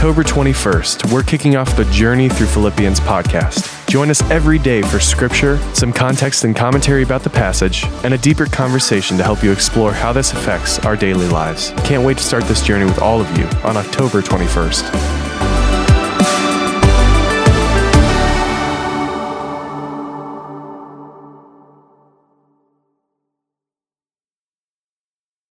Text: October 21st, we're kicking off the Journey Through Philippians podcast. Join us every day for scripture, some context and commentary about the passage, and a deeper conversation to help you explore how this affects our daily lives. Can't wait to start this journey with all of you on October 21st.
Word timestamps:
October 0.00 0.24
21st, 0.24 1.12
we're 1.12 1.22
kicking 1.22 1.56
off 1.56 1.76
the 1.76 1.84
Journey 1.92 2.30
Through 2.30 2.46
Philippians 2.46 3.00
podcast. 3.00 3.86
Join 3.86 4.08
us 4.08 4.22
every 4.30 4.58
day 4.58 4.80
for 4.80 4.98
scripture, 4.98 5.58
some 5.74 5.92
context 5.92 6.44
and 6.44 6.56
commentary 6.56 7.02
about 7.02 7.22
the 7.22 7.28
passage, 7.28 7.84
and 8.02 8.14
a 8.14 8.18
deeper 8.18 8.46
conversation 8.46 9.18
to 9.18 9.22
help 9.22 9.44
you 9.44 9.52
explore 9.52 9.92
how 9.92 10.10
this 10.10 10.32
affects 10.32 10.78
our 10.86 10.96
daily 10.96 11.28
lives. 11.28 11.74
Can't 11.84 12.02
wait 12.02 12.16
to 12.16 12.24
start 12.24 12.44
this 12.44 12.62
journey 12.62 12.86
with 12.86 12.98
all 12.98 13.20
of 13.20 13.36
you 13.36 13.44
on 13.62 13.76
October 13.76 14.22
21st. 14.22 15.19